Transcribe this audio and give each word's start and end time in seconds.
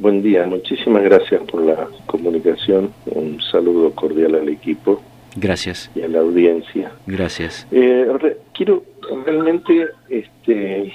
Buen 0.00 0.22
día, 0.22 0.46
muchísimas 0.46 1.02
gracias 1.02 1.42
por 1.42 1.60
la 1.60 1.86
comunicación. 2.06 2.90
Un 3.04 3.38
saludo 3.42 3.90
cordial 3.90 4.34
al 4.34 4.48
equipo. 4.48 5.02
Gracias. 5.36 5.90
Y 5.94 6.00
a 6.00 6.08
la 6.08 6.20
audiencia. 6.20 6.90
Gracias. 7.06 7.66
Eh, 7.70 8.06
quiero 8.54 8.82
realmente 9.26 9.88
este, 10.08 10.90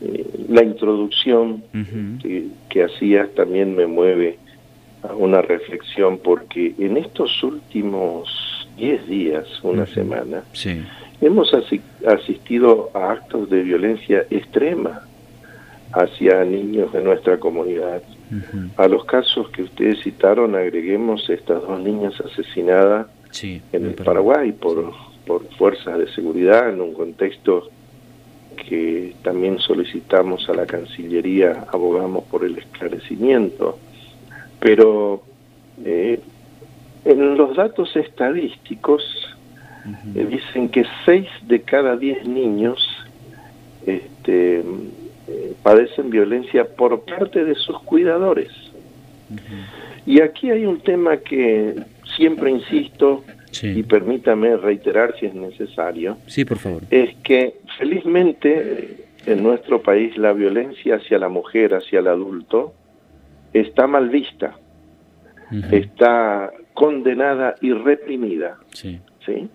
eh, 0.00 0.26
la 0.48 0.62
introducción 0.62 1.62
que, 2.22 2.46
que 2.70 2.84
hacías 2.84 3.28
también 3.34 3.76
me 3.76 3.86
mueve 3.86 4.38
a 5.02 5.12
una 5.14 5.42
reflexión 5.42 6.18
porque 6.24 6.74
en 6.78 6.96
estos 6.96 7.42
últimos 7.42 8.66
10 8.78 9.08
días, 9.08 9.44
una 9.62 9.84
semana, 9.84 10.42
hemos 11.20 11.52
asistido 12.06 12.90
a 12.94 13.12
actos 13.12 13.50
de 13.50 13.62
violencia 13.62 14.24
extrema 14.30 15.02
hacia 15.92 16.44
niños 16.44 16.92
de 16.92 17.02
nuestra 17.02 17.38
comunidad. 17.38 18.02
A 18.76 18.86
los 18.86 19.04
casos 19.04 19.50
que 19.50 19.62
ustedes 19.62 20.00
citaron 20.02 20.54
agreguemos 20.54 21.28
estas 21.28 21.62
dos 21.62 21.80
niñas 21.80 22.14
asesinadas 22.20 23.08
en 23.42 23.62
el 23.72 23.94
Paraguay 23.94 24.52
por, 24.52 24.92
por 25.26 25.44
fuerzas 25.56 25.98
de 25.98 26.12
seguridad 26.12 26.70
en 26.70 26.80
un 26.80 26.94
contexto 26.94 27.68
que 28.56 29.14
también 29.22 29.58
solicitamos 29.58 30.48
a 30.48 30.54
la 30.54 30.66
Cancillería, 30.66 31.66
abogamos 31.72 32.24
por 32.24 32.44
el 32.44 32.58
esclarecimiento. 32.58 33.78
Pero 34.60 35.22
eh, 35.84 36.20
en 37.04 37.36
los 37.36 37.56
datos 37.56 37.96
estadísticos 37.96 39.02
eh, 40.14 40.26
dicen 40.28 40.68
que 40.68 40.84
6 41.06 41.26
de 41.42 41.62
cada 41.62 41.96
10 41.96 42.26
niños 42.26 42.86
este, 43.86 44.62
eh, 45.30 45.54
padecen 45.62 46.10
violencia 46.10 46.64
por 46.64 47.02
parte 47.04 47.44
de 47.44 47.54
sus 47.54 47.78
cuidadores. 47.82 48.50
Y 50.06 50.20
aquí 50.20 50.50
hay 50.50 50.66
un 50.66 50.80
tema 50.80 51.18
que 51.18 51.74
siempre 52.16 52.50
insisto, 52.50 53.22
y 53.62 53.82
permítame 53.84 54.56
reiterar 54.56 55.14
si 55.18 55.26
es 55.26 55.34
necesario. 55.34 56.18
Sí, 56.26 56.44
por 56.44 56.58
favor. 56.58 56.82
Es 56.90 57.14
que 57.22 57.54
felizmente 57.78 59.06
en 59.26 59.42
nuestro 59.42 59.82
país 59.82 60.16
la 60.16 60.32
violencia 60.32 60.96
hacia 60.96 61.18
la 61.18 61.28
mujer, 61.28 61.74
hacia 61.74 62.00
el 62.00 62.08
adulto, 62.08 62.72
está 63.52 63.86
mal 63.86 64.08
vista, 64.08 64.56
está 65.70 66.50
condenada 66.74 67.54
y 67.60 67.72
reprimida. 67.72 68.56
Sí. 68.72 69.00
¿sí? 69.24 69.48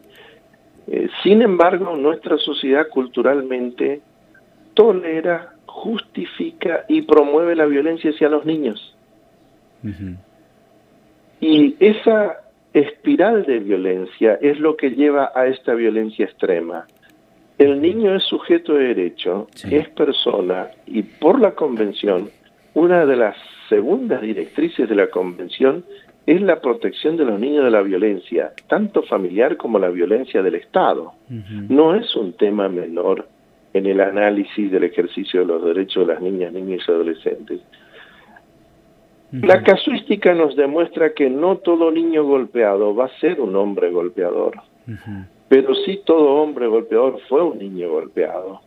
Eh, 0.88 1.10
sin 1.24 1.42
embargo, 1.42 1.96
nuestra 1.96 2.38
sociedad 2.38 2.88
culturalmente 2.90 4.02
tolera, 4.74 5.55
justifica 5.76 6.86
y 6.88 7.02
promueve 7.02 7.56
la 7.56 7.66
violencia 7.66 8.10
hacia 8.10 8.30
los 8.30 8.46
niños. 8.46 8.96
Y 11.42 11.76
esa 11.80 12.38
espiral 12.74 13.46
de 13.46 13.60
violencia 13.60 14.40
es 14.42 14.60
lo 14.60 14.78
que 14.78 14.92
lleva 14.92 15.32
a 15.36 15.48
esta 15.48 15.74
violencia 15.74 16.26
extrema. 16.26 16.88
El 17.58 17.82
niño 17.82 18.16
es 18.16 18.24
sujeto 18.24 18.74
de 18.74 18.96
derecho, 18.96 19.48
es 19.70 19.90
persona 19.90 20.70
y 20.88 21.04
por 21.04 21.40
la 21.40 21.52
convención, 21.52 22.30
una 22.74 23.06
de 23.06 23.18
las 23.18 23.36
segundas 23.70 24.22
directrices 24.22 24.90
de 24.90 24.96
la 24.96 25.08
convención 25.08 25.84
es 26.26 26.42
la 26.42 26.62
protección 26.62 27.18
de 27.18 27.26
los 27.26 27.40
niños 27.40 27.66
de 27.66 27.72
la 27.72 27.82
violencia, 27.82 28.54
tanto 28.68 29.04
familiar 29.04 29.58
como 29.58 29.78
la 29.78 29.90
violencia 29.90 30.42
del 30.42 30.56
Estado. 30.56 31.14
No 31.70 31.96
es 31.96 32.16
un 32.16 32.34
tema 32.34 32.70
menor 32.70 33.28
en 33.76 33.86
el 33.88 34.00
análisis 34.00 34.72
del 34.72 34.86
ejercicio 34.86 35.42
de 35.42 35.48
los 35.48 35.66
derechos 35.66 36.08
de 36.08 36.14
las 36.14 36.22
niñas, 36.22 36.54
niños 36.54 36.82
y 36.88 36.92
adolescentes. 36.92 37.60
La 39.34 39.64
casuística 39.64 40.34
nos 40.34 40.56
demuestra 40.56 41.14
que 41.14 41.30
no 41.30 41.58
todo 41.58 41.92
niño 41.92 42.24
golpeado 42.24 42.96
va 42.96 43.08
a 43.08 43.20
ser 43.20 43.42
un 43.42 43.54
hombre 43.58 43.92
golpeador, 43.92 44.62
pero 45.50 45.76
sí 45.76 46.00
todo 46.06 46.36
hombre 46.36 46.68
golpeador 46.68 47.20
fue 47.28 47.44
un 47.44 47.60
niño 47.60 47.90
golpeado. 47.90 48.62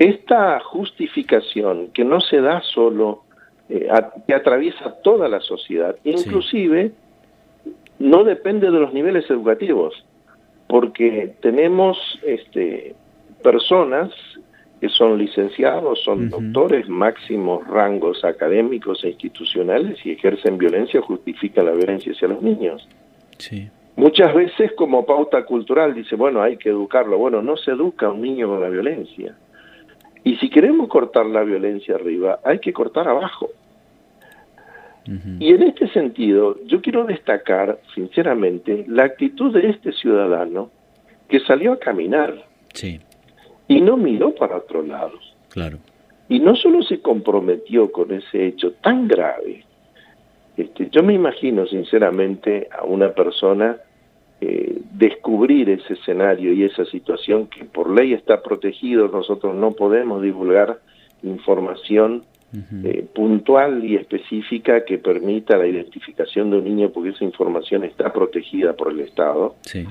Esta 0.00 0.58
justificación 0.58 1.90
que 1.92 2.04
no 2.04 2.20
se 2.20 2.40
da 2.40 2.60
solo, 2.60 3.22
eh, 3.68 3.88
que 4.26 4.34
atraviesa 4.34 4.96
toda 5.04 5.28
la 5.28 5.38
sociedad, 5.38 5.94
inclusive 6.02 6.90
no 8.00 8.24
depende 8.24 8.68
de 8.72 8.80
los 8.80 8.92
niveles 8.92 9.30
educativos, 9.30 9.94
porque 10.66 11.36
tenemos 11.40 11.96
este, 12.24 12.96
personas 13.44 14.10
que 14.80 14.88
son 14.88 15.18
licenciados, 15.18 16.02
son 16.02 16.30
doctores, 16.30 16.88
máximos 16.88 17.66
rangos 17.68 18.24
académicos 18.24 19.04
e 19.04 19.10
institucionales 19.10 20.04
y 20.04 20.12
ejercen 20.12 20.58
violencia, 20.58 21.00
justifican 21.00 21.66
la 21.66 21.72
violencia 21.72 22.12
hacia 22.12 22.28
los 22.28 22.42
niños. 22.42 22.88
Sí. 23.38 23.68
Muchas 23.96 24.34
veces 24.34 24.72
como 24.72 25.06
pauta 25.06 25.44
cultural 25.44 25.94
dice, 25.94 26.16
bueno, 26.16 26.42
hay 26.42 26.56
que 26.56 26.70
educarlo. 26.70 27.16
Bueno, 27.16 27.40
no 27.40 27.56
se 27.56 27.70
educa 27.70 28.06
a 28.06 28.12
un 28.12 28.22
niño 28.22 28.48
con 28.48 28.60
la 28.60 28.68
violencia. 28.68 29.36
Y 30.24 30.36
si 30.36 30.50
queremos 30.50 30.88
cortar 30.88 31.26
la 31.26 31.44
violencia 31.44 31.94
arriba, 31.94 32.40
hay 32.42 32.58
que 32.58 32.72
cortar 32.72 33.06
abajo. 33.08 33.50
Y 35.38 35.52
en 35.52 35.62
este 35.64 35.86
sentido, 35.88 36.58
yo 36.64 36.80
quiero 36.80 37.04
destacar, 37.04 37.78
sinceramente, 37.94 38.86
la 38.88 39.04
actitud 39.04 39.52
de 39.52 39.68
este 39.68 39.92
ciudadano 39.92 40.70
que 41.28 41.40
salió 41.40 41.74
a 41.74 41.78
caminar. 41.78 42.34
Sí 42.72 43.00
y 43.68 43.80
no 43.80 43.96
miró 43.96 44.34
para 44.34 44.56
otro 44.56 44.82
lado. 44.82 45.18
Claro. 45.50 45.78
Y 46.28 46.40
no 46.40 46.56
solo 46.56 46.82
se 46.82 47.00
comprometió 47.00 47.92
con 47.92 48.12
ese 48.12 48.46
hecho 48.46 48.72
tan 48.72 49.06
grave, 49.08 49.64
este, 50.56 50.88
yo 50.90 51.02
me 51.02 51.14
imagino 51.14 51.66
sinceramente 51.66 52.68
a 52.70 52.84
una 52.84 53.12
persona 53.12 53.76
eh, 54.40 54.80
descubrir 54.92 55.68
ese 55.70 55.94
escenario 55.94 56.52
y 56.52 56.64
esa 56.64 56.84
situación 56.84 57.48
que 57.48 57.64
por 57.64 57.90
ley 57.90 58.12
está 58.12 58.42
protegido, 58.42 59.08
nosotros 59.08 59.54
no 59.54 59.72
podemos 59.72 60.22
divulgar 60.22 60.78
información 61.22 62.24
eh, 62.84 63.04
puntual 63.12 63.84
y 63.84 63.96
específica 63.96 64.84
que 64.84 64.98
permita 64.98 65.56
la 65.56 65.66
identificación 65.66 66.50
de 66.50 66.58
un 66.58 66.64
niño 66.64 66.90
porque 66.90 67.08
esa 67.10 67.24
información 67.24 67.82
está 67.82 68.12
protegida 68.12 68.74
por 68.74 68.92
el 68.92 69.00
Estado. 69.00 69.56
Sí 69.62 69.84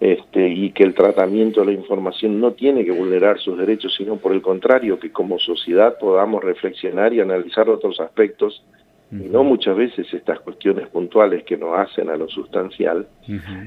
este, 0.00 0.48
y 0.48 0.70
que 0.70 0.84
el 0.84 0.94
tratamiento 0.94 1.60
de 1.60 1.66
la 1.66 1.72
información 1.72 2.40
no 2.40 2.52
tiene 2.52 2.84
que 2.84 2.92
vulnerar 2.92 3.38
sus 3.38 3.58
derechos, 3.58 3.94
sino 3.96 4.16
por 4.16 4.32
el 4.32 4.42
contrario, 4.42 4.98
que 4.98 5.10
como 5.10 5.38
sociedad 5.38 5.98
podamos 5.98 6.44
reflexionar 6.44 7.12
y 7.12 7.20
analizar 7.20 7.68
otros 7.68 7.98
aspectos, 8.00 8.62
y 9.10 9.28
no 9.28 9.42
muchas 9.42 9.74
veces 9.74 10.12
estas 10.12 10.38
cuestiones 10.40 10.86
puntuales 10.88 11.42
que 11.44 11.56
nos 11.56 11.78
hacen 11.78 12.10
a 12.10 12.16
lo 12.16 12.28
sustancial. 12.28 13.08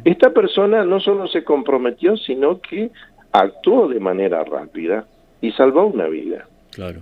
Esta 0.06 0.30
persona 0.30 0.86
no 0.86 1.00
solo 1.00 1.28
se 1.28 1.44
comprometió, 1.44 2.16
sino 2.16 2.62
que 2.62 2.92
actuó 3.31 3.88
de 3.88 4.00
manera 4.00 4.44
rápida 4.44 5.06
y 5.42 5.52
salvó 5.53 5.88
una 5.88 6.08
vida. 6.08 6.46
Claro. 6.72 7.00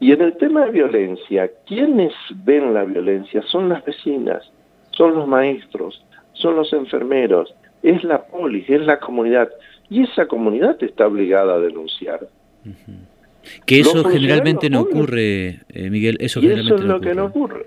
Y 0.00 0.10
en 0.10 0.22
el 0.22 0.36
tema 0.36 0.64
de 0.64 0.72
violencia, 0.72 1.48
quienes 1.64 2.12
ven 2.44 2.74
la 2.74 2.82
violencia 2.82 3.40
son 3.42 3.68
las 3.68 3.84
vecinas, 3.84 4.42
son 4.90 5.14
los 5.14 5.28
maestros, 5.28 6.04
son 6.32 6.56
los 6.56 6.72
enfermeros, 6.72 7.54
es 7.82 8.04
la 8.04 8.22
polis, 8.24 8.68
es 8.68 8.80
la 8.82 8.98
comunidad. 8.98 9.50
Y 9.90 10.02
esa 10.02 10.26
comunidad 10.26 10.82
está 10.82 11.06
obligada 11.06 11.54
a 11.54 11.58
denunciar. 11.58 12.20
Que 13.66 13.80
eso 13.80 14.04
generalmente 14.04 14.70
no 14.70 14.82
ocurre, 14.82 15.60
eh, 15.68 15.90
Miguel, 15.90 16.16
eso 16.20 16.40
y 16.40 16.46
eso 16.46 16.76
es 16.76 16.82
lo 16.82 17.00
que 17.00 17.14
no 17.14 17.26
ocurre. 17.26 17.66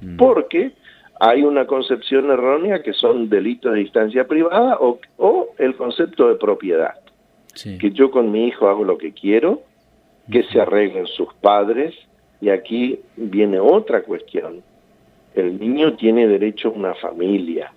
Mm. 0.00 0.16
Porque 0.16 0.72
hay 1.20 1.42
una 1.42 1.66
concepción 1.66 2.30
errónea 2.30 2.82
que 2.82 2.92
son 2.92 3.28
delitos 3.28 3.72
de 3.72 3.80
distancia 3.80 4.26
privada 4.26 4.78
o, 4.80 5.00
o 5.16 5.48
el 5.58 5.74
concepto 5.74 6.28
de 6.28 6.36
propiedad. 6.36 6.94
Que 7.80 7.90
yo 7.90 8.10
con 8.10 8.30
mi 8.30 8.48
hijo 8.48 8.68
hago 8.68 8.84
lo 8.84 8.98
que 8.98 9.12
quiero, 9.12 9.62
que 10.30 10.42
se 10.42 10.60
arreglen 10.60 11.06
sus 11.06 11.32
padres, 11.40 11.94
y 12.40 12.50
aquí 12.50 13.00
viene 13.16 13.58
otra 13.58 14.02
cuestión. 14.02 14.62
El 15.34 15.58
niño 15.58 15.94
tiene 15.94 16.26
derecho 16.26 16.68
a 16.68 16.72
una 16.72 16.94
familia, 16.94 17.72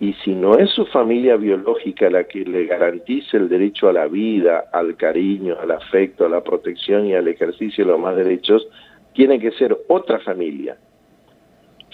y 0.00 0.14
si 0.24 0.34
no 0.34 0.56
es 0.56 0.70
su 0.70 0.86
familia 0.86 1.36
biológica 1.36 2.08
la 2.08 2.24
que 2.24 2.44
le 2.44 2.64
garantice 2.64 3.36
el 3.36 3.48
derecho 3.48 3.88
a 3.88 3.92
la 3.92 4.06
vida, 4.06 4.64
al 4.72 4.96
cariño, 4.96 5.56
al 5.60 5.70
afecto, 5.70 6.24
a 6.24 6.28
la 6.30 6.42
protección 6.42 7.06
y 7.06 7.14
al 7.14 7.28
ejercicio 7.28 7.84
de 7.84 7.90
los 7.90 8.00
más 8.00 8.16
derechos, 8.16 8.66
tiene 9.12 9.38
que 9.38 9.50
ser 9.52 9.76
otra 9.88 10.20
familia. 10.20 10.78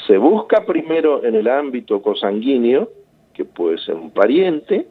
Se 0.06 0.18
busca 0.18 0.64
primero 0.64 1.24
en 1.24 1.34
el 1.34 1.48
ámbito 1.48 2.00
cosanguíneo, 2.00 2.90
que 3.32 3.44
puede 3.44 3.78
ser 3.78 3.96
un 3.96 4.10
pariente, 4.12 4.86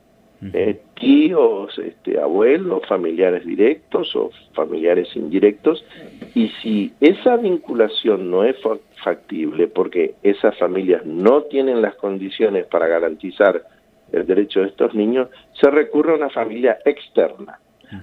eh, 0.51 0.81
tíos, 0.99 1.77
este, 1.77 2.19
abuelos, 2.19 2.85
familiares 2.87 3.45
directos 3.45 4.15
o 4.15 4.31
familiares 4.53 5.15
indirectos, 5.15 5.85
y 6.35 6.49
si 6.61 6.91
esa 6.99 7.37
vinculación 7.37 8.29
no 8.29 8.43
es 8.43 8.55
factible 9.03 9.67
porque 9.67 10.15
esas 10.23 10.57
familias 10.57 11.05
no 11.05 11.43
tienen 11.43 11.81
las 11.81 11.95
condiciones 11.95 12.65
para 12.65 12.87
garantizar 12.87 13.63
el 14.11 14.25
derecho 14.25 14.61
de 14.61 14.67
estos 14.67 14.93
niños, 14.93 15.29
se 15.59 15.69
recurre 15.69 16.13
a 16.13 16.15
una 16.15 16.29
familia 16.29 16.77
externa. 16.85 17.59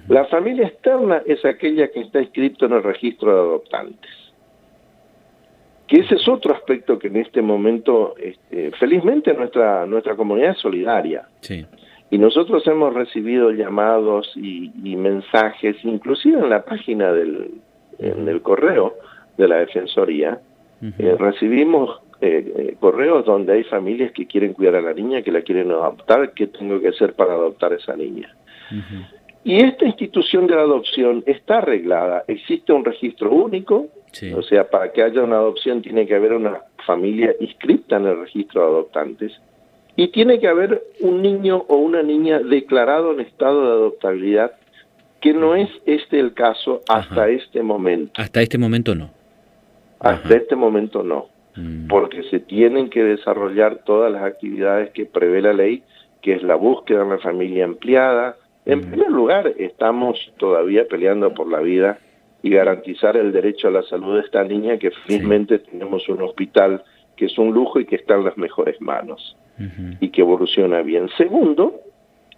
La 0.07 0.25
familia 0.25 0.67
externa 0.67 1.21
es 1.25 1.43
aquella 1.43 1.89
que 1.89 2.01
está 2.01 2.21
inscrito 2.21 2.65
en 2.65 2.73
el 2.73 2.83
registro 2.83 3.33
de 3.33 3.39
adoptantes. 3.39 4.11
Que 5.87 5.99
ese 5.99 6.15
es 6.15 6.27
otro 6.29 6.53
aspecto 6.53 6.97
que 6.97 7.07
en 7.07 7.17
este 7.17 7.41
momento, 7.41 8.15
este, 8.17 8.71
felizmente 8.71 9.33
nuestra, 9.33 9.85
nuestra 9.85 10.15
comunidad 10.15 10.51
es 10.51 10.59
solidaria. 10.59 11.27
Sí. 11.41 11.65
Y 12.11 12.17
nosotros 12.17 12.67
hemos 12.67 12.93
recibido 12.93 13.51
llamados 13.51 14.31
y, 14.35 14.69
mensajes, 14.97 15.77
inclusive 15.83 16.39
en 16.39 16.49
la 16.49 16.63
página 16.63 17.11
del 17.11 17.51
en 17.99 18.27
el 18.27 18.41
correo 18.41 18.95
de 19.37 19.47
la 19.47 19.57
Defensoría, 19.57 20.39
eh, 20.81 21.15
recibimos 21.17 22.01
eh, 22.19 22.53
eh, 22.55 22.75
correos 22.79 23.25
donde 23.25 23.53
hay 23.53 23.63
familias 23.63 24.11
que 24.11 24.25
quieren 24.25 24.53
cuidar 24.53 24.75
a 24.75 24.81
la 24.81 24.93
niña, 24.93 25.21
que 25.21 25.31
la 25.31 25.41
quieren 25.41 25.71
adoptar, 25.71 26.33
qué 26.33 26.47
tengo 26.47 26.79
que 26.81 26.89
hacer 26.89 27.13
para 27.13 27.33
adoptar 27.33 27.71
a 27.71 27.75
esa 27.75 27.95
niña. 27.95 28.35
Y 29.43 29.63
esta 29.63 29.85
institución 29.85 30.47
de 30.47 30.55
la 30.55 30.61
adopción 30.61 31.23
está 31.25 31.59
arreglada, 31.59 32.23
existe 32.27 32.73
un 32.73 32.83
registro 32.83 33.31
único, 33.31 33.87
o 34.35 34.41
sea, 34.41 34.69
para 34.69 34.91
que 34.91 35.03
haya 35.03 35.23
una 35.23 35.37
adopción 35.37 35.81
tiene 35.81 36.05
que 36.05 36.15
haber 36.15 36.33
una 36.33 36.61
familia 36.85 37.33
inscrita 37.39 37.97
en 37.97 38.07
el 38.07 38.19
registro 38.19 38.61
de 38.61 38.67
adoptantes, 38.67 39.41
y 39.95 40.09
tiene 40.09 40.39
que 40.39 40.47
haber 40.47 40.83
un 40.99 41.21
niño 41.21 41.65
o 41.67 41.77
una 41.77 42.01
niña 42.01 42.39
declarado 42.39 43.11
en 43.13 43.21
estado 43.21 43.65
de 43.65 43.71
adoptabilidad, 43.71 44.53
que 45.19 45.33
no 45.33 45.55
es 45.55 45.69
este 45.85 46.19
el 46.19 46.33
caso 46.33 46.81
hasta 46.87 47.29
este 47.29 47.61
momento. 47.61 48.13
Hasta 48.19 48.41
este 48.41 48.57
momento 48.57 48.95
no. 48.95 49.11
Hasta 49.99 50.35
este 50.35 50.55
momento 50.55 51.03
no, 51.03 51.27
mm. 51.55 51.87
porque 51.87 52.23
se 52.23 52.39
tienen 52.39 52.89
que 52.89 53.03
desarrollar 53.03 53.83
todas 53.85 54.11
las 54.11 54.23
actividades 54.23 54.89
que 54.91 55.05
prevé 55.05 55.41
la 55.41 55.53
ley, 55.53 55.83
que 56.21 56.33
es 56.33 56.41
la 56.41 56.55
búsqueda 56.55 56.99
de 56.99 57.05
una 57.05 57.17
familia 57.19 57.65
ampliada. 57.65 58.35
En 58.65 58.79
mm. 58.79 58.81
primer 58.81 59.11
lugar, 59.11 59.53
estamos 59.59 60.33
todavía 60.37 60.87
peleando 60.87 61.33
por 61.35 61.51
la 61.51 61.59
vida 61.59 61.99
y 62.41 62.49
garantizar 62.49 63.15
el 63.15 63.31
derecho 63.31 63.67
a 63.67 63.71
la 63.71 63.83
salud 63.83 64.15
de 64.15 64.21
esta 64.21 64.43
niña, 64.43 64.79
que 64.79 64.89
felizmente 64.89 65.59
tenemos 65.59 66.09
un 66.09 66.23
hospital 66.23 66.83
que 67.21 67.27
es 67.27 67.37
un 67.37 67.53
lujo 67.53 67.79
y 67.79 67.85
que 67.85 67.97
está 67.97 68.15
en 68.15 68.23
las 68.23 68.35
mejores 68.35 68.81
manos 68.81 69.37
y 69.99 70.09
que 70.09 70.21
evoluciona 70.21 70.81
bien. 70.81 71.07
Segundo, 71.19 71.79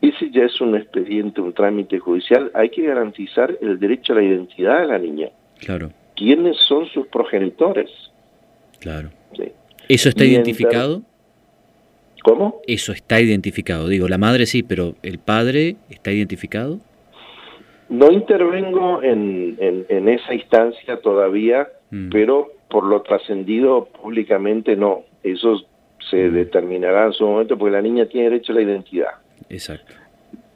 ese 0.01 0.29
ya 0.29 0.43
es 0.43 0.59
un 0.59 0.75
expediente, 0.75 1.39
un 1.39 1.53
trámite 1.53 1.99
judicial, 1.99 2.51
hay 2.53 2.69
que 2.69 2.81
garantizar 2.81 3.57
el 3.61 3.79
derecho 3.79 4.11
a 4.11 4.17
la 4.17 4.23
identidad 4.23 4.81
de 4.81 4.87
la 4.87 4.99
niña. 4.99 5.29
Claro. 5.59 5.93
¿Quiénes 6.17 6.57
son 6.67 6.85
sus 6.87 7.07
progenitores? 7.07 7.89
Claro. 8.81 9.07
¿Eso 9.87 10.09
está 10.09 10.25
identificado? 10.25 11.01
¿Cómo? 12.21 12.59
Eso 12.67 12.91
está 12.91 13.21
identificado. 13.21 13.87
Digo, 13.87 14.09
la 14.09 14.17
madre 14.17 14.47
sí, 14.47 14.63
pero 14.63 14.95
¿el 15.01 15.17
padre 15.17 15.77
está 15.89 16.11
identificado? 16.11 16.81
No 17.87 18.11
intervengo 18.11 19.01
en, 19.01 19.55
en, 19.61 20.09
esa 20.09 20.33
instancia 20.33 20.99
todavía, 20.99 21.69
mm. 21.89 22.09
pero 22.09 22.51
por 22.73 22.85
lo 22.85 23.03
trascendido 23.03 23.85
públicamente 23.85 24.75
no. 24.75 25.03
Eso 25.21 25.61
se 26.09 26.27
mm. 26.27 26.33
determinará 26.33 27.05
en 27.05 27.13
su 27.13 27.23
momento 27.23 27.55
porque 27.55 27.71
la 27.71 27.83
niña 27.83 28.07
tiene 28.07 28.31
derecho 28.31 28.51
a 28.51 28.55
la 28.55 28.61
identidad. 28.63 29.11
Exacto. 29.47 29.93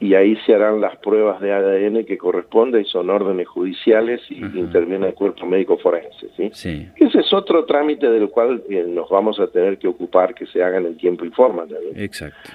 Y 0.00 0.14
ahí 0.14 0.34
se 0.44 0.52
harán 0.52 0.80
las 0.80 0.96
pruebas 0.96 1.40
de 1.40 1.52
ADN 1.52 2.04
que 2.04 2.18
corresponden, 2.18 2.84
son 2.86 3.08
órdenes 3.08 3.46
judiciales 3.46 4.20
y 4.30 4.34
interviene 4.34 5.06
el 5.06 5.14
cuerpo 5.14 5.46
médico 5.46 5.78
forense. 5.78 6.26
¿sí? 6.36 6.50
Ese 6.96 7.20
es 7.20 7.32
otro 7.32 7.64
trámite 7.66 8.10
del 8.10 8.30
cual 8.30 8.64
eh, 8.68 8.84
nos 8.88 9.08
vamos 9.08 9.38
a 9.38 9.46
tener 9.46 9.78
que 9.78 9.86
ocupar, 9.86 10.34
que 10.34 10.46
se 10.46 10.60
hagan 10.60 10.86
en 10.86 10.96
tiempo 10.96 11.24
y 11.24 11.30
forma 11.30 11.66
también. 11.66 12.00
Exacto. 12.00 12.50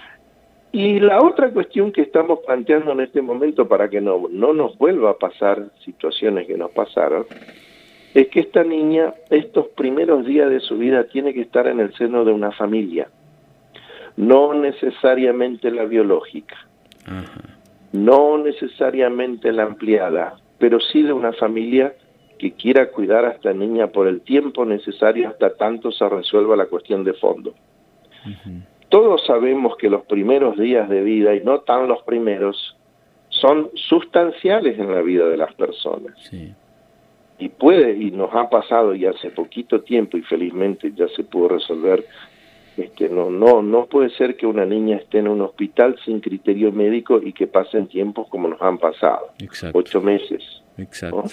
Y 0.73 0.99
la 0.99 1.21
otra 1.21 1.51
cuestión 1.51 1.93
que 1.93 2.01
estamos 2.01 2.39
planteando 2.45 2.91
en 2.91 2.99
este 2.99 3.21
momento 3.21 3.65
para 3.69 3.89
que 3.89 4.01
no, 4.01 4.27
no 4.29 4.53
nos 4.53 4.77
vuelva 4.77 5.11
a 5.11 5.17
pasar 5.17 5.69
situaciones 5.85 6.47
que 6.47 6.57
nos 6.57 6.71
pasaron, 6.71 7.25
es 8.13 8.27
que 8.27 8.41
esta 8.41 8.63
niña, 8.63 9.13
estos 9.29 9.67
primeros 9.69 10.25
días 10.25 10.49
de 10.49 10.59
su 10.59 10.77
vida, 10.77 11.05
tiene 11.05 11.33
que 11.33 11.41
estar 11.41 11.67
en 11.67 11.79
el 11.79 11.93
seno 11.95 12.23
de 12.23 12.31
una 12.31 12.51
familia, 12.51 13.07
no 14.15 14.53
necesariamente 14.53 15.71
la 15.71 15.85
biológica, 15.85 16.55
no 17.91 18.37
necesariamente 18.37 19.51
la 19.51 19.63
ampliada, 19.63 20.35
pero 20.59 20.79
sí 20.79 21.01
de 21.01 21.13
una 21.13 21.33
familia 21.33 21.93
que 22.37 22.53
quiera 22.53 22.91
cuidar 22.91 23.25
a 23.25 23.31
esta 23.31 23.53
niña 23.53 23.87
por 23.87 24.07
el 24.07 24.21
tiempo 24.21 24.65
necesario 24.65 25.29
hasta 25.29 25.55
tanto 25.55 25.91
se 25.91 26.07
resuelva 26.07 26.55
la 26.55 26.67
cuestión 26.67 27.03
de 27.03 27.13
fondo. 27.13 27.55
Todos 28.89 29.25
sabemos 29.25 29.75
que 29.77 29.89
los 29.89 30.05
primeros 30.05 30.57
días 30.57 30.87
de 30.87 31.01
vida, 31.01 31.33
y 31.33 31.43
no 31.43 31.61
tan 31.61 31.87
los 31.87 32.03
primeros, 32.03 32.77
son 33.29 33.71
sustanciales 33.73 34.77
en 34.77 34.93
la 34.93 35.01
vida 35.01 35.27
de 35.27 35.37
las 35.37 35.53
personas. 35.55 36.13
Sí 36.29 36.53
y 37.43 37.49
puede, 37.49 37.91
y 37.97 38.09
nos 38.11 38.33
ha 38.33 38.49
pasado 38.49 38.95
ya 38.95 39.09
hace 39.09 39.29
poquito 39.29 39.81
tiempo 39.81 40.17
y 40.17 40.21
felizmente 40.21 40.93
ya 40.95 41.09
se 41.09 41.25
pudo 41.25 41.49
resolver, 41.49 42.05
este, 42.77 43.09
no, 43.09 43.29
no, 43.29 43.61
no 43.61 43.85
puede 43.85 44.09
ser 44.11 44.37
que 44.37 44.45
una 44.45 44.65
niña 44.65 44.95
esté 44.95 45.19
en 45.19 45.27
un 45.27 45.41
hospital 45.41 45.97
sin 46.05 46.21
criterio 46.21 46.71
médico 46.71 47.19
y 47.21 47.33
que 47.33 47.47
pasen 47.47 47.87
tiempos 47.87 48.29
como 48.29 48.47
nos 48.47 48.61
han 48.61 48.77
pasado, 48.77 49.27
ocho 49.73 50.01
meses. 50.01 50.41
Exacto. 50.77 51.25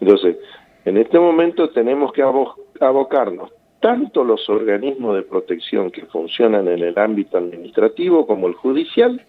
Entonces, 0.00 0.36
en 0.84 0.98
este 0.98 1.18
momento 1.18 1.70
tenemos 1.70 2.12
que 2.12 2.22
abocarnos 2.22 3.50
tanto 3.80 4.22
los 4.22 4.46
organismos 4.50 5.16
de 5.16 5.22
protección 5.22 5.90
que 5.90 6.04
funcionan 6.04 6.68
en 6.68 6.80
el 6.80 6.98
ámbito 6.98 7.38
administrativo 7.38 8.26
como 8.26 8.48
el 8.48 8.54
judicial 8.54 9.22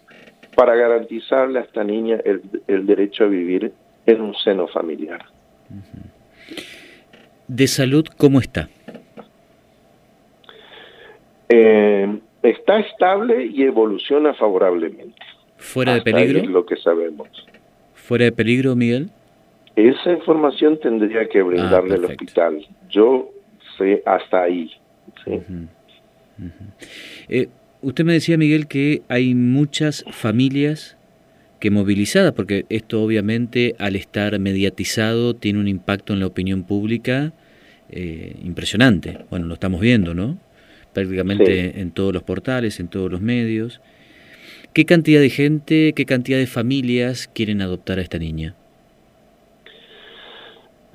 para 0.54 0.74
garantizarle 0.74 1.60
a 1.60 1.62
esta 1.62 1.82
niña 1.82 2.18
el 2.66 2.86
derecho 2.86 3.24
a 3.24 3.28
vivir 3.28 3.72
en 4.04 4.20
un 4.20 4.34
seno 4.34 4.68
familiar. 4.68 5.31
¿De 7.48 7.66
salud 7.66 8.06
cómo 8.16 8.40
está? 8.40 8.68
Eh, 11.48 12.18
está 12.42 12.80
estable 12.80 13.46
y 13.46 13.62
evoluciona 13.64 14.34
favorablemente. 14.34 15.20
¿Fuera 15.56 15.94
de 15.94 16.02
peligro? 16.02 16.38
es 16.40 16.46
lo 16.46 16.64
que 16.66 16.76
sabemos. 16.76 17.28
¿Fuera 17.94 18.24
de 18.24 18.32
peligro, 18.32 18.74
Miguel? 18.74 19.10
Esa 19.76 20.12
información 20.12 20.78
tendría 20.80 21.28
que 21.28 21.42
brindarle 21.42 21.94
el 21.94 22.04
ah, 22.04 22.08
hospital. 22.08 22.66
Yo 22.90 23.30
sé 23.78 24.02
hasta 24.04 24.42
ahí. 24.42 24.70
Eh, 27.28 27.48
usted 27.80 28.04
me 28.04 28.14
decía, 28.14 28.36
Miguel, 28.36 28.66
que 28.66 29.02
hay 29.08 29.34
muchas 29.34 30.04
familias 30.10 30.96
que 31.62 31.70
movilizada, 31.70 32.32
porque 32.32 32.66
esto 32.70 33.00
obviamente 33.00 33.76
al 33.78 33.94
estar 33.94 34.36
mediatizado 34.40 35.34
tiene 35.34 35.60
un 35.60 35.68
impacto 35.68 36.12
en 36.12 36.18
la 36.18 36.26
opinión 36.26 36.64
pública 36.64 37.32
eh, 37.88 38.34
impresionante. 38.42 39.18
Bueno, 39.30 39.46
lo 39.46 39.54
estamos 39.54 39.80
viendo, 39.80 40.12
¿no? 40.12 40.40
Prácticamente 40.92 41.80
en 41.80 41.92
todos 41.92 42.12
los 42.12 42.24
portales, 42.24 42.80
en 42.80 42.88
todos 42.88 43.12
los 43.12 43.20
medios. 43.20 43.80
¿Qué 44.72 44.84
cantidad 44.86 45.20
de 45.20 45.30
gente, 45.30 45.92
qué 45.94 46.04
cantidad 46.04 46.38
de 46.38 46.48
familias 46.48 47.30
quieren 47.32 47.62
adoptar 47.62 48.00
a 48.00 48.02
esta 48.02 48.18
niña? 48.18 48.56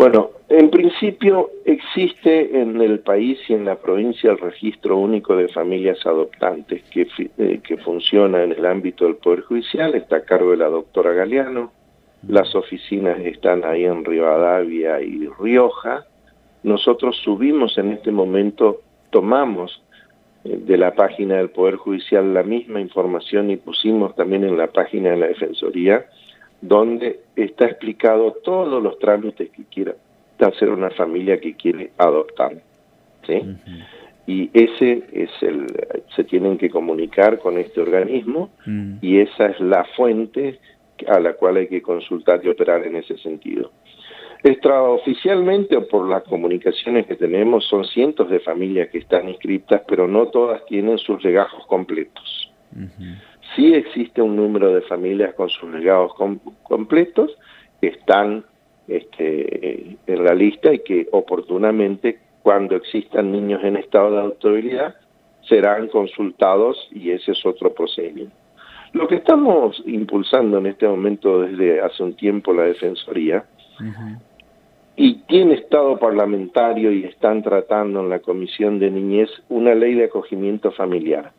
Bueno, 0.10 0.30
en 0.48 0.70
principio 0.70 1.50
existe 1.66 2.62
en 2.62 2.80
el 2.80 3.00
país 3.00 3.38
y 3.50 3.54
en 3.56 3.66
la 3.66 3.76
provincia 3.76 4.32
el 4.32 4.38
registro 4.38 4.96
único 4.96 5.36
de 5.36 5.50
familias 5.50 5.98
adoptantes 6.06 6.82
que, 6.84 7.10
eh, 7.38 7.60
que 7.62 7.76
funciona 7.76 8.42
en 8.42 8.54
el 8.54 8.66
ámbito 8.66 9.04
del 9.04 9.18
Poder 9.18 9.42
Judicial, 9.42 9.96
está 9.96 10.16
a 10.16 10.22
cargo 10.22 10.52
de 10.52 10.58
la 10.58 10.70
doctora 10.70 11.12
Galeano, 11.12 11.74
las 12.26 12.56
oficinas 12.56 13.20
están 13.20 13.66
ahí 13.66 13.84
en 13.84 14.06
Rivadavia 14.06 15.02
y 15.02 15.28
Rioja. 15.28 16.06
Nosotros 16.64 17.18
subimos 17.18 17.78
en 17.78 17.92
este 17.92 18.14
momento, 18.14 18.84
tomamos 19.10 19.84
eh, 20.46 20.58
de 20.58 20.78
la 20.78 20.96
página 20.96 21.36
del 21.36 21.50
Poder 21.50 21.76
Judicial 21.76 22.34
la 22.34 22.44
misma 22.44 22.80
información 22.80 23.52
y 23.52 23.58
pusimos 23.58 24.16
también 24.16 24.46
en 24.46 24.56
la 24.56 24.68
página 24.68 25.10
de 25.10 25.18
la 25.18 25.28
Defensoría 25.28 26.06
donde 26.62 27.22
está 27.36 27.66
explicado 27.66 28.34
todos 28.44 28.82
los 28.82 28.98
trámites 29.00 29.50
que 29.52 29.64
quiera 29.66 29.96
hacer 30.40 30.70
una 30.70 30.90
familia 30.92 31.40
que 31.40 31.56
quiere 31.56 31.92
adoptar. 31.98 32.54
¿sí? 33.26 33.42
Y 34.28 34.50
ese 34.54 35.04
es 35.14 35.30
el, 35.42 35.68
se 36.16 36.24
tienen 36.24 36.58
que 36.58 36.70
comunicar 36.70 37.40
con 37.40 37.58
este 37.58 37.82
organismo 37.82 38.50
mm. 38.66 38.98
y 39.02 39.20
esa 39.20 39.48
es 39.48 39.60
la 39.60 39.86
fuente 39.96 40.60
a 41.08 41.20
la 41.20 41.34
cual 41.34 41.58
hay 41.58 41.68
que 41.68 41.82
consultar 41.82 42.42
y 42.44 42.50
operar 42.50 42.86
en 42.86 42.98
ese 42.98 43.18
sentido. 43.18 43.72
Extraoficialmente 44.44 45.76
o 45.76 45.88
por 45.88 46.08
las 46.08 46.24
comunicaciones 46.24 47.08
que 47.08 47.16
tenemos 47.16 47.66
son 47.66 47.86
cientos 47.86 48.30
de 48.30 48.40
familias 48.40 48.90
que 48.90 49.00
están 49.00 49.28
inscritas, 49.28 49.82
pero 49.88 50.08
no 50.08 50.28
todas 50.28 50.64
tienen 50.66 50.98
sus 50.98 51.24
legajos 51.24 51.66
completos 51.66 52.52
sí 53.56 53.74
existe 53.74 54.22
un 54.22 54.36
número 54.36 54.74
de 54.74 54.82
familias 54.82 55.34
con 55.36 55.50
sus 55.50 55.70
legados 55.70 56.12
completos 56.64 57.38
que 57.82 57.88
están 57.88 58.46
este, 58.88 59.98
en 60.08 60.24
la 60.24 60.34
lista 60.34 60.74
y 60.74 60.80
que 60.80 61.08
oportunamente 61.12 62.20
cuando 62.42 62.76
existan 62.76 63.32
niños 63.32 63.64
en 63.64 63.78
estado 63.78 64.12
de 64.12 64.18
adoptabilidad 64.20 64.96
serán 65.48 65.88
consultados 65.88 66.78
y 66.92 67.12
ese 67.12 67.32
es 67.32 67.46
otro 67.46 67.74
procedimiento. 67.74 68.36
Lo 68.94 69.08
que 69.08 69.16
estamos 69.16 69.82
impulsando 69.86 70.58
en 70.58 70.68
este 70.68 70.88
momento 70.88 71.42
desde 71.42 71.82
hace 71.82 72.04
un 72.04 72.16
tiempo 72.16 72.54
la 72.54 72.64
Defensoría 72.64 73.46
y 74.96 75.16
tiene 75.28 75.56
estado 75.56 76.00
parlamentario 76.00 76.92
y 76.92 77.04
están 77.04 77.44
tratando 77.44 78.00
en 78.00 78.10
la 78.10 78.20
Comisión 78.20 78.80
de 78.80 78.90
Niñez 78.90 79.30
una 79.50 79.76
ley 79.76 79.94
de 79.94 80.06
acogimiento 80.06 80.72
familiar, 80.72 81.32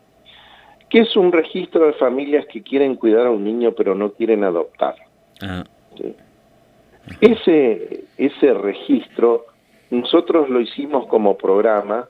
que 0.90 1.00
es 1.00 1.16
un 1.16 1.32
registro 1.32 1.86
de 1.86 1.92
familias 1.94 2.46
que 2.46 2.62
quieren 2.62 2.96
cuidar 2.96 3.26
a 3.26 3.30
un 3.30 3.44
niño 3.44 3.72
pero 3.72 3.94
no 3.94 4.12
quieren 4.12 4.44
adoptar. 4.44 4.96
Ah. 5.42 5.64
Ese, 7.20 8.04
ese 8.16 8.54
registro 8.54 9.46
nosotros 9.90 10.48
lo 10.50 10.60
hicimos 10.60 11.06
como 11.06 11.36
programa 11.36 12.08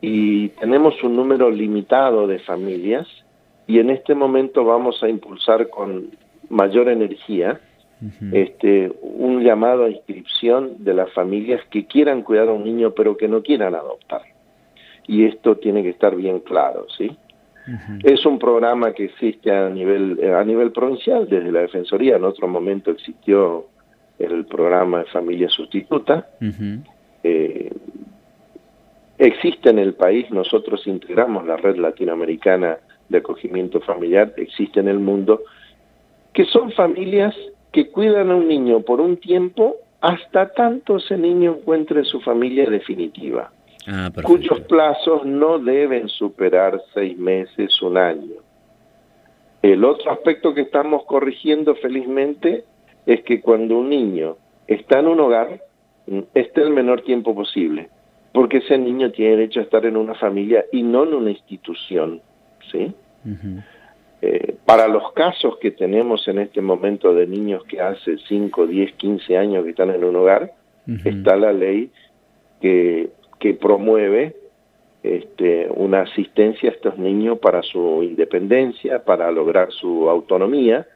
y 0.00 0.48
tenemos 0.50 1.02
un 1.02 1.16
número 1.16 1.50
limitado 1.50 2.26
de 2.26 2.38
familias 2.38 3.06
y 3.66 3.78
en 3.78 3.90
este 3.90 4.14
momento 4.14 4.64
vamos 4.64 5.02
a 5.02 5.08
impulsar 5.08 5.68
con 5.68 6.10
mayor 6.48 6.88
energía 6.88 7.60
este, 8.32 8.90
un 9.02 9.42
llamado 9.42 9.84
a 9.84 9.90
inscripción 9.90 10.82
de 10.82 10.94
las 10.94 11.12
familias 11.12 11.60
que 11.70 11.84
quieran 11.84 12.22
cuidar 12.22 12.48
a 12.48 12.52
un 12.52 12.64
niño 12.64 12.92
pero 12.94 13.16
que 13.16 13.28
no 13.28 13.42
quieran 13.42 13.74
adoptar. 13.74 14.22
Y 15.06 15.26
esto 15.26 15.56
tiene 15.56 15.82
que 15.82 15.90
estar 15.90 16.16
bien 16.16 16.40
claro, 16.40 16.86
¿sí? 16.96 17.10
Es 18.02 18.24
un 18.26 18.38
programa 18.38 18.92
que 18.92 19.04
existe 19.04 19.50
a 19.50 19.68
nivel, 19.68 20.18
a 20.34 20.44
nivel 20.44 20.72
provincial 20.72 21.28
desde 21.28 21.52
la 21.52 21.60
Defensoría. 21.60 22.16
En 22.16 22.24
otro 22.24 22.48
momento 22.48 22.90
existió 22.90 23.66
el 24.18 24.44
programa 24.46 25.00
de 25.00 25.04
familia 25.06 25.48
sustituta. 25.48 26.26
Eh, 27.22 27.72
existe 29.18 29.70
en 29.70 29.78
el 29.78 29.94
país, 29.94 30.30
nosotros 30.30 30.86
integramos 30.86 31.46
la 31.46 31.56
red 31.56 31.76
latinoamericana 31.76 32.78
de 33.08 33.18
acogimiento 33.18 33.80
familiar, 33.80 34.32
existe 34.36 34.80
en 34.80 34.88
el 34.88 34.98
mundo, 34.98 35.42
que 36.32 36.44
son 36.46 36.70
familias 36.72 37.34
que 37.72 37.90
cuidan 37.90 38.30
a 38.30 38.36
un 38.36 38.48
niño 38.48 38.80
por 38.80 39.00
un 39.00 39.16
tiempo 39.16 39.76
hasta 40.00 40.52
tanto 40.52 40.96
ese 40.96 41.16
niño 41.16 41.56
encuentre 41.58 42.04
su 42.04 42.20
familia 42.20 42.68
definitiva, 42.68 43.52
ah, 43.86 44.10
cuyos 44.22 44.60
plazos 44.60 45.24
no 45.24 45.58
deben 45.58 46.08
superar 46.08 46.80
seis 46.94 47.16
meses, 47.18 47.80
un 47.82 47.96
año. 47.96 48.36
El 49.62 49.84
otro 49.84 50.10
aspecto 50.10 50.54
que 50.54 50.62
estamos 50.62 51.04
corrigiendo 51.04 51.74
felizmente 51.74 52.64
es 53.06 53.22
que 53.22 53.40
cuando 53.40 53.78
un 53.78 53.90
niño 53.90 54.36
está 54.66 55.00
en 55.00 55.08
un 55.08 55.20
hogar, 55.20 55.60
esté 56.34 56.62
el 56.62 56.70
menor 56.70 57.02
tiempo 57.02 57.34
posible, 57.34 57.90
porque 58.32 58.58
ese 58.58 58.78
niño 58.78 59.10
tiene 59.10 59.36
derecho 59.36 59.60
a 59.60 59.64
estar 59.64 59.84
en 59.84 59.96
una 59.96 60.14
familia 60.14 60.64
y 60.72 60.82
no 60.82 61.04
en 61.04 61.14
una 61.14 61.30
institución, 61.30 62.20
¿sí? 62.70 62.94
Eh, 64.22 64.54
para 64.64 64.88
los 64.88 65.12
casos 65.12 65.58
que 65.58 65.70
tenemos 65.70 66.26
en 66.28 66.38
este 66.38 66.60
momento 66.60 67.14
de 67.14 67.26
niños 67.26 67.64
que 67.64 67.80
hace 67.80 68.16
5, 68.28 68.66
10, 68.66 68.92
15 68.94 69.36
años 69.36 69.64
que 69.64 69.70
están 69.70 69.90
en 69.90 70.04
un 70.04 70.16
hogar, 70.16 70.52
está 71.04 71.36
la 71.36 71.52
ley 71.52 71.90
que, 72.60 73.10
que 73.40 73.54
promueve 73.54 74.36
este, 75.02 75.66
una 75.74 76.02
asistencia 76.02 76.70
a 76.70 76.72
estos 76.74 76.98
niños 76.98 77.38
para 77.38 77.62
su 77.62 78.02
independencia, 78.02 79.02
para 79.02 79.32
lograr 79.32 79.72
su 79.72 80.08
autonomía, 80.08 80.86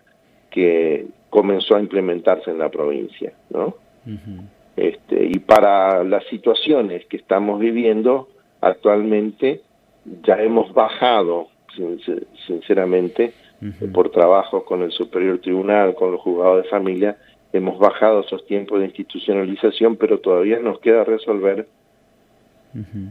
que 0.50 1.06
comenzó 1.30 1.74
a 1.74 1.80
implementarse 1.80 2.50
en 2.50 2.58
la 2.58 2.68
provincia, 2.68 3.32
¿no? 3.50 3.74
este, 4.76 5.24
y 5.24 5.38
para 5.40 6.04
las 6.04 6.24
situaciones 6.26 7.06
que 7.06 7.16
estamos 7.16 7.58
viviendo 7.58 8.28
actualmente, 8.60 9.62
ya 10.22 10.40
hemos 10.40 10.72
bajado 10.72 11.48
sinceramente, 12.46 13.32
por 13.94 14.10
trabajo 14.10 14.64
con 14.64 14.82
el 14.82 14.92
Superior 14.92 15.38
Tribunal, 15.38 15.94
con 15.94 16.12
los 16.12 16.20
juzgados 16.20 16.62
de 16.62 16.68
familia, 16.68 17.16
hemos 17.52 17.78
bajado 17.78 18.20
esos 18.20 18.44
tiempos 18.46 18.78
de 18.78 18.86
institucionalización, 18.86 19.96
pero 19.96 20.20
todavía 20.20 20.58
nos 20.58 20.80
queda 20.80 21.02
resolver 21.04 21.66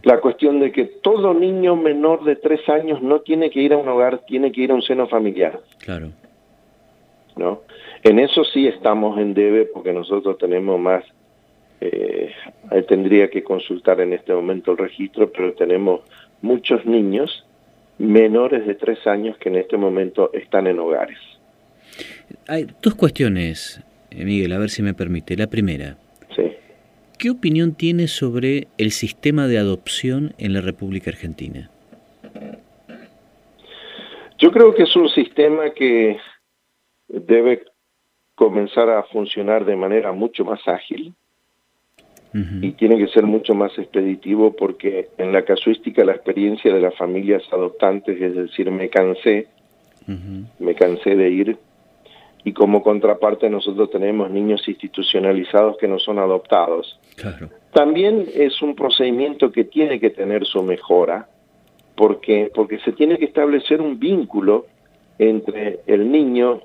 la 0.04 0.20
cuestión 0.20 0.60
de 0.60 0.72
que 0.72 0.86
todo 0.86 1.34
niño 1.34 1.76
menor 1.76 2.26
de 2.26 2.36
tres 2.36 2.68
años 2.68 3.02
no 3.02 3.22
tiene 3.22 3.50
que 3.50 3.62
ir 3.62 3.74
a 3.74 3.78
un 3.78 3.88
hogar, 3.88 4.20
tiene 4.26 4.52
que 4.52 4.62
ir 4.62 4.72
a 4.72 4.76
un 4.76 4.82
seno 4.82 5.08
familiar. 5.08 5.60
Claro. 5.80 6.12
¿No? 7.36 7.62
En 8.04 8.20
eso 8.20 8.44
sí 8.44 8.68
estamos 8.68 9.18
en 9.18 9.34
debe 9.34 9.66
porque 9.66 9.94
nosotros 9.94 10.38
tenemos 10.38 10.80
más, 10.80 11.04
eh, 11.80 12.32
tendría 12.88 13.30
que 13.30 13.44
consultar 13.44 14.02
en 14.02 14.14
este 14.14 14.34
momento 14.34 14.72
el 14.72 14.78
registro, 14.78 15.32
pero 15.32 15.54
tenemos 15.54 16.02
muchos 16.42 16.86
niños 16.86 17.46
menores 17.98 18.68
de 18.68 18.76
tres 18.76 19.06
años 19.08 19.38
que 19.38 19.50
en 19.50 19.56
este 19.56 19.78
momento 19.78 20.32
están 20.34 20.68
en 20.68 20.80
hogares. 20.80 21.18
Hay 22.48 22.68
dos 22.82 22.96
cuestiones, 22.96 23.82
eh, 24.12 24.26
Miguel, 24.26 24.52
a 24.52 24.58
ver 24.58 24.70
si 24.70 24.82
me 24.82 24.94
permite. 24.94 25.38
La 25.38 25.48
primera. 25.48 25.96
¿Qué 27.24 27.30
opinión 27.30 27.74
tiene 27.74 28.10
sobre 28.10 28.68
el 28.78 28.92
sistema 28.92 29.48
de 29.48 29.58
adopción 29.58 30.34
en 30.40 30.52
la 30.52 30.60
República 30.60 31.10
Argentina? 31.10 31.70
Yo 34.38 34.52
creo 34.52 34.76
que 34.76 34.84
es 34.84 34.94
un 34.98 35.08
sistema 35.08 35.70
que 35.70 36.18
debe 37.08 37.64
comenzar 38.36 38.90
a 38.90 39.04
funcionar 39.04 39.64
de 39.64 39.78
manera 39.78 40.12
mucho 40.12 40.44
más 40.44 40.68
ágil, 40.68 41.14
y 42.34 42.72
tiene 42.72 42.98
que 42.98 43.08
ser 43.08 43.24
mucho 43.24 43.54
más 43.54 43.78
expeditivo 43.78 44.54
porque 44.54 45.08
en 45.18 45.32
la 45.32 45.46
casuística 45.46 46.04
la 46.04 46.14
experiencia 46.14 46.74
de 46.74 46.82
las 46.82 46.98
familias 46.98 47.44
adoptantes, 47.54 48.20
es 48.20 48.36
decir, 48.36 48.70
me 48.70 48.90
cansé, 48.90 49.48
me 50.60 50.76
cansé 50.76 51.16
de 51.16 51.30
ir 51.30 51.58
y 52.44 52.54
como 52.54 52.84
contraparte 52.84 53.50
nosotros 53.50 53.90
tenemos 53.90 54.30
niños 54.30 54.68
institucionalizados 54.68 55.78
que 55.78 55.88
no 55.88 56.00
son 56.00 56.20
adoptados. 56.20 57.00
También 57.72 58.26
es 58.34 58.62
un 58.62 58.76
procedimiento 58.76 59.52
que 59.52 59.64
tiene 59.64 60.00
que 60.00 60.10
tener 60.10 60.46
su 60.46 60.62
mejora 60.62 61.30
porque, 61.96 62.52
porque 62.54 62.80
se 62.80 62.92
tiene 62.92 63.18
que 63.18 63.26
establecer 63.26 63.82
un 63.82 64.00
vínculo 64.00 64.66
entre 65.18 65.80
el 65.88 66.12
niño 66.12 66.62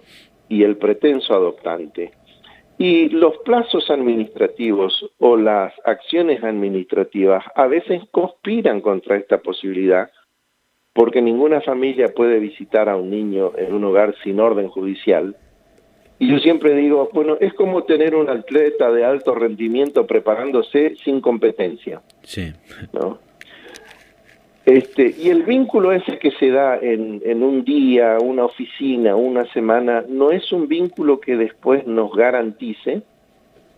y 0.48 0.62
el 0.62 0.76
pretenso 0.76 1.34
adoptante. 1.34 2.12
Y 2.78 3.08
los 3.08 3.36
plazos 3.38 3.90
administrativos 3.90 5.10
o 5.18 5.36
las 5.36 5.72
acciones 5.84 6.42
administrativas 6.44 7.44
a 7.54 7.66
veces 7.66 8.02
conspiran 8.10 8.80
contra 8.80 9.16
esta 9.16 9.38
posibilidad 9.38 10.10
porque 10.92 11.22
ninguna 11.22 11.60
familia 11.60 12.08
puede 12.14 12.38
visitar 12.38 12.88
a 12.88 12.96
un 12.96 13.10
niño 13.10 13.52
en 13.56 13.72
un 13.72 13.84
hogar 13.84 14.14
sin 14.22 14.40
orden 14.40 14.68
judicial. 14.68 15.36
Y 16.18 16.28
yo 16.28 16.38
siempre 16.38 16.74
digo, 16.74 17.08
bueno, 17.12 17.36
es 17.40 17.54
como 17.54 17.84
tener 17.84 18.14
un 18.14 18.28
atleta 18.28 18.90
de 18.90 19.04
alto 19.04 19.34
rendimiento 19.34 20.06
preparándose 20.06 20.96
sin 21.04 21.20
competencia. 21.20 22.00
Sí. 22.22 22.52
¿no? 22.92 23.18
Este, 24.66 25.14
y 25.16 25.30
el 25.30 25.44
vínculo 25.44 25.92
ese 25.92 26.18
que 26.18 26.30
se 26.32 26.50
da 26.50 26.76
en, 26.76 27.22
en, 27.24 27.42
un 27.42 27.64
día, 27.64 28.18
una 28.20 28.44
oficina, 28.44 29.16
una 29.16 29.50
semana, 29.52 30.04
no 30.08 30.30
es 30.30 30.52
un 30.52 30.68
vínculo 30.68 31.20
que 31.20 31.36
después 31.36 31.86
nos 31.86 32.12
garantice 32.12 33.02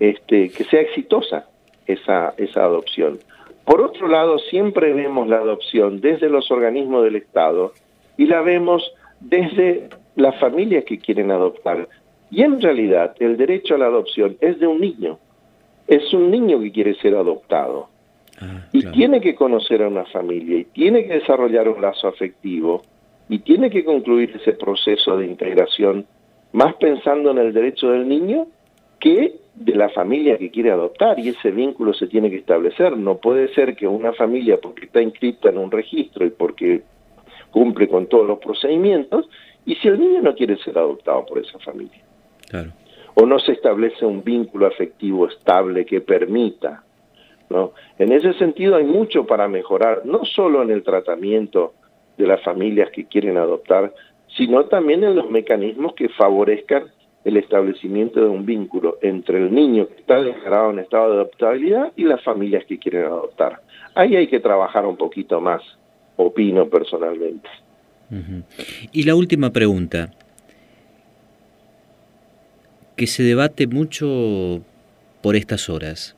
este, 0.01 0.49
que 0.49 0.65
sea 0.65 0.81
exitosa 0.81 1.47
esa, 1.87 2.35
esa 2.39 2.65
adopción. 2.65 3.21
Por 3.65 3.83
otro 3.83 4.09
lado, 4.09 4.39
siempre 4.39 4.93
vemos 4.93 5.29
la 5.29 5.37
adopción 5.37 6.01
desde 6.01 6.29
los 6.29 6.51
organismos 6.51 7.05
del 7.05 7.17
Estado 7.17 7.73
y 8.17 8.27
la 8.27 8.41
vemos 8.41 8.93
desde 9.21 9.91
las 10.17 10.41
familias 10.41 10.85
que 10.85 10.99
quieren 10.99 11.31
adoptar. 11.31 11.89
Y 12.31 12.43
en 12.43 12.61
realidad 12.61 13.15
el 13.19 13.37
derecho 13.37 13.75
a 13.75 13.79
la 13.79 13.87
adopción 13.87 14.37
es 14.41 14.59
de 14.61 14.67
un 14.67 14.81
niño. 14.81 15.19
Es 15.87 16.13
un 16.13 16.31
niño 16.31 16.61
que 16.61 16.71
quiere 16.71 16.95
ser 16.97 17.15
adoptado. 17.15 17.89
Ah, 18.41 18.69
y 18.73 18.85
tiene 18.93 19.21
que 19.21 19.35
conocer 19.35 19.83
a 19.83 19.89
una 19.89 20.05
familia 20.07 20.59
y 20.59 20.65
tiene 20.65 21.07
que 21.07 21.15
desarrollar 21.15 21.69
un 21.69 21.83
lazo 21.83 22.09
afectivo 22.09 22.83
y 23.29 23.41
tiene 23.41 23.69
que 23.69 23.85
concluir 23.85 24.35
ese 24.35 24.53
proceso 24.53 25.17
de 25.17 25.27
integración 25.27 26.07
más 26.53 26.75
pensando 26.77 27.31
en 27.33 27.39
el 27.39 27.53
derecho 27.53 27.91
del 27.91 28.09
niño 28.09 28.47
que 28.99 29.37
de 29.55 29.75
la 29.75 29.89
familia 29.91 30.39
que 30.39 30.51
quiere 30.51 30.71
adoptar 30.71 31.19
y 31.19 31.29
ese 31.29 31.51
vínculo 31.51 31.93
se 31.93 32.07
tiene 32.07 32.31
que 32.31 32.37
establecer. 32.37 32.97
No 32.97 33.19
puede 33.19 33.53
ser 33.55 33.77
que 33.77 33.87
una 33.87 34.13
familia, 34.13 34.59
porque 34.61 34.87
está 34.87 35.03
inscrita 35.03 35.51
en 35.51 35.59
un 35.59 35.71
registro 35.71 36.25
y 36.25 36.31
porque 36.31 36.83
cumple 37.51 37.89
con 37.89 38.07
todos 38.07 38.27
los 38.27 38.39
procedimientos, 38.39 39.29
y 39.67 39.75
si 39.77 39.89
el 39.89 39.99
niño 39.99 40.23
no 40.23 40.35
quiere 40.35 40.57
ser 40.59 40.79
adoptado 40.79 41.27
por 41.27 41.39
esa 41.39 41.59
familia. 41.59 42.01
O 43.15 43.27
no 43.27 43.39
se 43.39 43.53
establece 43.53 44.05
un 44.05 44.23
vínculo 44.23 44.67
afectivo 44.67 45.29
estable 45.29 45.85
que 45.85 46.01
permita 46.01 46.85
¿no? 47.51 47.73
En 47.99 48.13
ese 48.13 48.33
sentido 48.35 48.77
hay 48.77 48.85
mucho 48.85 49.27
para 49.27 49.49
mejorar, 49.49 50.07
no 50.07 50.25
solo 50.25 50.63
en 50.63 50.71
el 50.71 50.83
tratamiento 50.83 51.75
de 52.17 52.27
las 52.27 52.43
familias 52.43 52.91
que 52.91 53.05
quieren 53.05 53.37
adoptar, 53.37 53.93
sino 54.37 54.65
también 54.67 55.03
en 55.05 55.17
los 55.17 55.29
mecanismos 55.29 55.95
que 55.95 56.09
favorezcan 56.09 56.85
el 57.25 57.37
establecimiento 57.37 58.21
de 58.21 58.29
un 58.29 58.47
vínculo 58.47 58.99
entre 59.03 59.39
el 59.39 59.53
niño 59.53 59.89
que 59.89 60.01
está 60.01 60.23
declarado 60.23 60.71
en 60.71 60.79
estado 60.79 61.11
de 61.11 61.17
adoptabilidad 61.17 61.93
y 61.97 62.05
las 62.05 62.23
familias 62.23 62.65
que 62.65 62.79
quieren 62.79 63.05
adoptar. 63.05 63.61
Ahí 63.95 64.17
hay 64.17 64.29
que 64.29 64.41
trabajar 64.41 64.87
un 64.87 64.97
poquito 64.97 65.41
más, 65.41 65.61
opino 66.17 66.67
personalmente. 66.67 67.49
Y 68.93 69.03
la 69.03 69.15
última 69.15 69.51
pregunta, 69.51 70.11
que 73.01 73.07
se 73.07 73.23
debate 73.23 73.67
mucho 73.67 74.61
por 75.23 75.35
estas 75.35 75.71
horas 75.71 76.15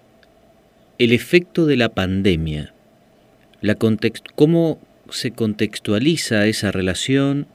el 0.99 1.13
efecto 1.13 1.65
de 1.65 1.77
la 1.77 1.91
pandemia, 1.91 2.75
la 3.61 3.77
cómo 3.77 4.79
se 5.09 5.31
contextualiza 5.31 6.45
esa 6.47 6.73
relación 6.73 7.47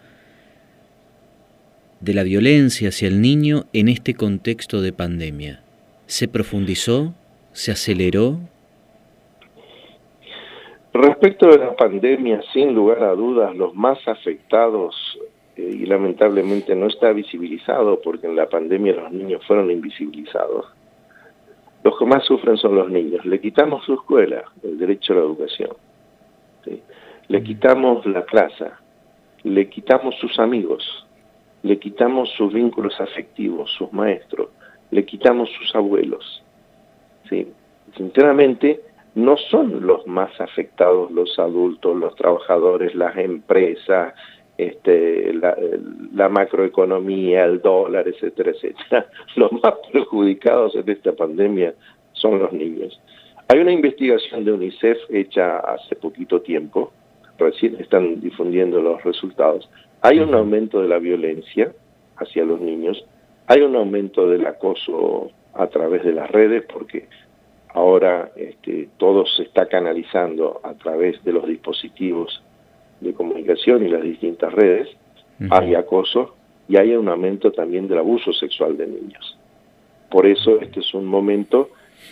de 2.00 2.14
la 2.14 2.24
violencia 2.24 2.88
hacia 2.88 3.10
el 3.10 3.20
niño 3.20 3.66
en 3.74 3.90
este 3.90 4.14
contexto 4.14 4.82
de 4.82 4.94
pandemia. 4.94 5.62
¿Se 6.06 6.30
profundizó? 6.30 7.14
¿Se 7.52 7.74
aceleró? 7.74 8.40
Respecto 10.94 11.50
de 11.50 11.58
la 11.58 11.76
pandemia, 11.76 12.42
sin 12.54 12.74
lugar 12.74 13.04
a 13.04 13.12
dudas, 13.12 13.54
los 13.58 13.76
más 13.76 14.00
afectados, 14.08 14.96
eh, 15.58 15.62
y 15.62 15.86
lamentablemente 15.86 16.76
no 16.76 16.88
está 16.88 17.12
visibilizado 17.12 18.00
porque 18.02 18.28
en 18.28 18.36
la 18.36 18.48
pandemia 18.48 18.94
los 18.94 19.12
niños 19.12 19.46
fueron 19.46 19.72
invisibilizados, 19.72 20.66
los 21.84 21.98
que 21.98 22.06
más 22.06 22.26
sufren 22.26 22.58
son 22.58 22.76
los 22.76 22.90
niños. 22.90 23.26
Le 23.26 23.40
quitamos 23.40 23.84
su 23.86 23.94
escuela, 23.94 24.44
el 24.64 24.78
derecho 24.78 25.14
a 25.14 25.16
la 25.18 25.22
educación. 25.24 25.72
Le 27.30 27.44
quitamos 27.44 28.06
la 28.06 28.26
plaza, 28.26 28.80
le 29.44 29.70
quitamos 29.70 30.16
sus 30.16 30.38
amigos, 30.40 31.08
le 31.64 31.80
quitamos 31.80 32.30
sus 32.32 32.54
vínculos 32.54 33.00
afectivos, 33.00 33.72
sus 33.78 33.92
maestros, 33.94 34.50
le 34.92 35.06
quitamos 35.06 35.50
sus 35.52 35.76
abuelos. 35.76 36.44
¿sí? 37.30 37.48
Sinceramente, 37.96 38.82
no 39.16 39.36
son 39.38 39.86
los 39.86 40.06
más 40.06 40.40
afectados 40.40 41.10
los 41.12 41.40
adultos, 41.40 41.98
los 41.98 42.16
trabajadores, 42.16 42.94
las 42.96 43.18
empresas, 43.18 44.14
este, 44.58 45.34
la, 45.34 46.30
macroeconomía, 46.30 47.46
el 47.46 47.62
dólar, 47.62 48.08
etcétera, 48.08 48.52
etcétera. 48.52 49.08
Los 49.36 49.52
más 49.52 49.76
perjudicados 49.92 50.76
en 50.76 50.90
esta 50.90 51.12
pandemia 51.14 51.74
son 52.14 52.40
los 52.40 52.52
niños. 52.52 53.00
Hay 53.48 53.60
una 53.60 53.72
investigación 53.72 54.44
de 54.44 54.52
UNICEF 54.52 54.98
hecha 55.10 55.60
hace 55.60 55.96
poquito 55.96 56.42
tiempo, 56.42 56.92
recién 57.38 57.76
están 57.80 58.20
difundiendo 58.20 58.82
los 58.82 59.04
resultados. 59.04 59.70
Hay 60.02 60.20
un 60.20 60.34
aumento 60.34 60.82
de 60.82 60.88
la 60.88 60.98
violencia 60.98 61.72
hacia 62.18 62.44
los 62.44 62.60
niños, 62.60 63.06
hay 63.46 63.62
un 63.62 63.76
aumento 63.76 64.28
del 64.28 64.46
acoso 64.48 65.30
a 65.54 65.68
través 65.68 66.04
de 66.04 66.14
las 66.14 66.30
redes, 66.32 66.64
porque 66.72 67.08
ahora 67.70 68.32
este, 68.36 68.90
todo 68.98 69.26
se 69.26 69.44
está 69.44 69.68
canalizando 69.68 70.60
a 70.64 70.74
través 70.74 71.24
de 71.24 71.32
los 71.32 71.48
dispositivos 71.48 72.44
comunicación 73.48 73.86
y 73.86 73.90
las 73.90 74.04
distintas 74.04 74.54
redes, 74.54 74.90
hay 75.50 75.76
acoso 75.76 76.36
y 76.68 76.78
hay 76.78 76.96
un 76.96 77.08
aumento 77.08 77.52
también 77.52 77.88
del 77.88 78.00
abuso 78.00 78.34
sexual 78.34 78.76
de 78.76 78.88
niños. 78.88 79.38
Por 80.10 80.26
eso 80.26 80.60
este 80.60 80.80
es 80.80 80.94
un 80.94 81.06
momento, 81.06 81.70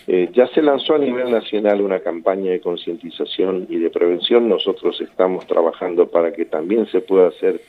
eh, 0.08 0.30
ya 0.34 0.48
se 0.48 0.62
lanzó 0.62 0.96
a 0.96 1.00
nivel 1.00 1.32
nacional 1.32 1.82
una 1.82 2.00
campaña 2.00 2.52
de 2.52 2.60
concientización 2.60 3.68
y 3.70 3.78
de 3.78 3.90
prevención, 3.90 4.48
nosotros 4.48 5.00
estamos 5.02 5.46
trabajando 5.48 6.08
para 6.08 6.32
que 6.32 6.46
también 6.46 6.88
se 6.88 7.02
pueda 7.02 7.30
hacer 7.30 7.62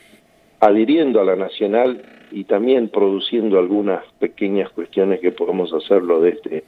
adhiriendo 0.59 1.21
a 1.21 1.25
la 1.25 1.35
nacional 1.35 2.01
y 2.31 2.43
también 2.43 2.89
produciendo 2.89 3.59
algunas 3.59 4.03
pequeñas 4.19 4.69
cuestiones 4.71 5.19
que 5.19 5.31
podemos 5.31 5.73
hacerlo 5.73 6.21
desde 6.21 6.63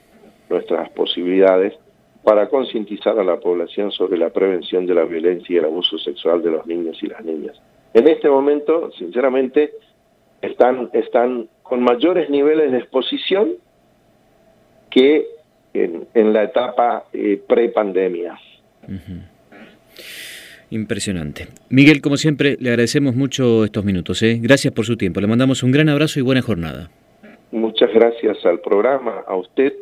nuestras 0.49 0.89
posibilidades 0.91 1.73
para 2.23 2.49
concientizar 2.49 3.17
a 3.17 3.23
la 3.23 3.39
población 3.39 3.91
sobre 3.91 4.17
la 4.17 4.29
prevención 4.29 4.85
de 4.85 4.93
la 4.93 5.05
violencia 5.05 5.53
y 5.53 5.57
el 5.57 5.65
abuso 5.65 5.97
sexual 5.97 6.41
de 6.41 6.51
los 6.51 6.65
niños 6.67 7.01
y 7.01 7.07
las 7.07 7.23
niñas. 7.23 7.59
En 7.93 8.07
este 8.07 8.29
momento, 8.29 8.91
sinceramente, 8.91 9.71
están, 10.41 10.89
están 10.93 11.47
con 11.63 11.81
mayores 11.81 12.29
niveles 12.29 12.71
de 12.71 12.79
exposición 12.79 13.53
que 14.89 15.25
en, 15.73 16.33
la 16.33 16.43
etapa 16.43 17.05
eh, 17.13 17.41
pre-pandemia. 17.47 18.37
Impresionante. 20.71 21.47
Miguel, 21.69 22.01
como 22.01 22.17
siempre, 22.17 22.57
le 22.59 22.69
agradecemos 22.69 23.15
mucho 23.15 23.65
estos 23.65 23.85
minutos. 23.85 24.21
¿eh? 24.23 24.39
Gracias 24.41 24.73
por 24.73 24.85
su 24.85 24.97
tiempo. 24.97 25.19
Le 25.19 25.27
mandamos 25.27 25.63
un 25.63 25.71
gran 25.71 25.89
abrazo 25.89 26.19
y 26.19 26.23
buena 26.23 26.41
jornada. 26.41 26.89
Muchas 27.51 27.91
gracias 27.93 28.45
al 28.45 28.59
programa, 28.59 29.23
a 29.27 29.35
usted, 29.35 29.73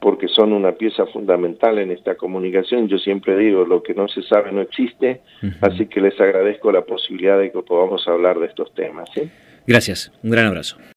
porque 0.00 0.28
son 0.28 0.52
una 0.52 0.72
pieza 0.72 1.06
fundamental 1.06 1.78
en 1.78 1.90
esta 1.90 2.14
comunicación. 2.16 2.88
Yo 2.88 2.98
siempre 2.98 3.36
digo, 3.36 3.64
lo 3.64 3.82
que 3.82 3.94
no 3.94 4.08
se 4.08 4.22
sabe 4.22 4.52
no 4.52 4.60
existe, 4.60 5.20
así 5.60 5.86
que 5.86 6.00
les 6.00 6.18
agradezco 6.20 6.70
la 6.72 6.82
posibilidad 6.82 7.38
de 7.38 7.50
que 7.50 7.60
podamos 7.62 8.06
hablar 8.06 8.38
de 8.38 8.46
estos 8.46 8.72
temas. 8.74 9.10
Gracias. 9.66 10.12
Un 10.22 10.30
gran 10.30 10.46
abrazo. 10.46 10.78